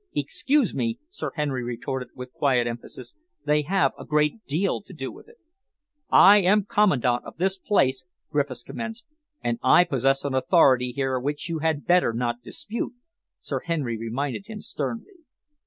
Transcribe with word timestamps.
"Excuse 0.15 0.73
me," 0.73 0.97
Sir 1.11 1.29
Henry 1.35 1.61
retorted, 1.63 2.09
with 2.15 2.33
quiet 2.33 2.65
emphasis, 2.65 3.15
"they 3.45 3.61
have 3.61 3.91
a 3.99 4.03
great 4.03 4.43
deal 4.47 4.81
to 4.81 4.93
do 4.93 5.11
with 5.11 5.27
it." 5.29 5.37
"I 6.09 6.37
am 6.41 6.65
Commandant 6.65 7.23
of 7.23 7.37
this 7.37 7.59
place" 7.59 8.03
Griffiths 8.31 8.63
commenced. 8.63 9.05
"And 9.43 9.59
I 9.61 9.83
possess 9.83 10.25
an 10.25 10.33
authority 10.33 10.91
here 10.91 11.19
which 11.19 11.49
you 11.49 11.59
had 11.59 11.85
better 11.85 12.13
not 12.13 12.41
dispute," 12.41 12.93
Sir 13.41 13.59
Henry 13.59 13.95
reminded 13.95 14.47
him 14.47 14.59
sternly. 14.59 15.13